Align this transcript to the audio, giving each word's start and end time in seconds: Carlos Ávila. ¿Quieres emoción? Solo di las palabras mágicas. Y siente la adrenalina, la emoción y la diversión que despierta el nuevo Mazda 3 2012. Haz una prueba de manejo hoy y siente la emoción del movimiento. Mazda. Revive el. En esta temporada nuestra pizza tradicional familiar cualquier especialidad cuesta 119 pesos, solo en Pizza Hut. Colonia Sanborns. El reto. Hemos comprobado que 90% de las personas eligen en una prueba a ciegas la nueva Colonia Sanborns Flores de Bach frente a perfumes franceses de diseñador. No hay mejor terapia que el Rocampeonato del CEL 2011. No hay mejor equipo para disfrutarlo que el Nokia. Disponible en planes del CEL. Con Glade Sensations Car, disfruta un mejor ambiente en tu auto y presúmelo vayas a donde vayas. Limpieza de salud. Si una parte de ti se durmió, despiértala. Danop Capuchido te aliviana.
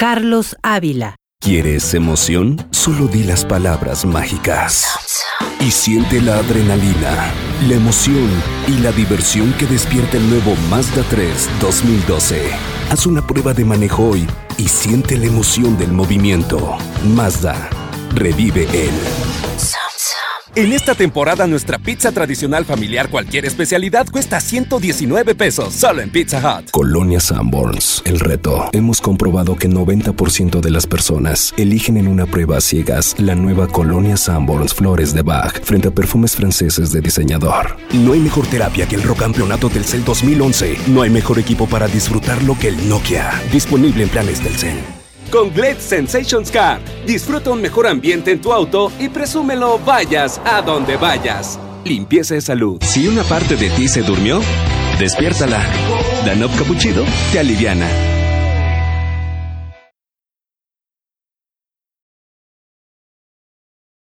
Carlos 0.00 0.56
Ávila. 0.62 1.16
¿Quieres 1.42 1.92
emoción? 1.92 2.56
Solo 2.70 3.06
di 3.06 3.22
las 3.22 3.44
palabras 3.44 4.06
mágicas. 4.06 4.86
Y 5.60 5.70
siente 5.70 6.22
la 6.22 6.38
adrenalina, 6.38 7.30
la 7.68 7.74
emoción 7.74 8.30
y 8.66 8.78
la 8.78 8.92
diversión 8.92 9.52
que 9.58 9.66
despierta 9.66 10.16
el 10.16 10.30
nuevo 10.30 10.56
Mazda 10.70 11.04
3 11.10 11.50
2012. 11.60 12.40
Haz 12.88 13.04
una 13.04 13.26
prueba 13.26 13.52
de 13.52 13.66
manejo 13.66 14.08
hoy 14.08 14.26
y 14.56 14.68
siente 14.68 15.18
la 15.18 15.26
emoción 15.26 15.76
del 15.76 15.92
movimiento. 15.92 16.78
Mazda. 17.14 17.68
Revive 18.14 18.62
el. 18.72 19.29
En 20.56 20.72
esta 20.72 20.96
temporada 20.96 21.46
nuestra 21.46 21.78
pizza 21.78 22.10
tradicional 22.10 22.64
familiar 22.64 23.08
cualquier 23.08 23.46
especialidad 23.46 24.08
cuesta 24.10 24.40
119 24.40 25.36
pesos, 25.36 25.72
solo 25.72 26.02
en 26.02 26.10
Pizza 26.10 26.38
Hut. 26.38 26.70
Colonia 26.72 27.20
Sanborns. 27.20 28.02
El 28.04 28.18
reto. 28.18 28.68
Hemos 28.72 29.00
comprobado 29.00 29.54
que 29.54 29.68
90% 29.68 30.60
de 30.60 30.70
las 30.70 30.88
personas 30.88 31.54
eligen 31.56 31.96
en 31.96 32.08
una 32.08 32.26
prueba 32.26 32.56
a 32.56 32.60
ciegas 32.60 33.14
la 33.18 33.36
nueva 33.36 33.68
Colonia 33.68 34.16
Sanborns 34.16 34.74
Flores 34.74 35.14
de 35.14 35.22
Bach 35.22 35.60
frente 35.62 35.86
a 35.86 35.92
perfumes 35.92 36.34
franceses 36.34 36.90
de 36.90 37.00
diseñador. 37.00 37.76
No 37.92 38.14
hay 38.14 38.20
mejor 38.20 38.44
terapia 38.48 38.86
que 38.88 38.96
el 38.96 39.04
Rocampeonato 39.04 39.68
del 39.68 39.84
CEL 39.84 40.04
2011. 40.04 40.78
No 40.88 41.02
hay 41.02 41.10
mejor 41.10 41.38
equipo 41.38 41.68
para 41.68 41.86
disfrutarlo 41.86 42.58
que 42.58 42.68
el 42.68 42.88
Nokia. 42.88 43.30
Disponible 43.52 44.02
en 44.02 44.08
planes 44.08 44.42
del 44.42 44.56
CEL. 44.56 44.99
Con 45.30 45.52
Glade 45.54 45.80
Sensations 45.80 46.50
Car, 46.50 46.80
disfruta 47.06 47.50
un 47.50 47.62
mejor 47.62 47.86
ambiente 47.86 48.32
en 48.32 48.40
tu 48.40 48.52
auto 48.52 48.90
y 48.98 49.08
presúmelo 49.08 49.78
vayas 49.78 50.40
a 50.44 50.60
donde 50.60 50.96
vayas. 50.96 51.58
Limpieza 51.84 52.34
de 52.34 52.40
salud. 52.40 52.82
Si 52.82 53.06
una 53.06 53.22
parte 53.22 53.54
de 53.54 53.70
ti 53.70 53.86
se 53.86 54.02
durmió, 54.02 54.40
despiértala. 54.98 55.64
Danop 56.26 56.50
Capuchido 56.58 57.04
te 57.30 57.38
aliviana. 57.38 58.09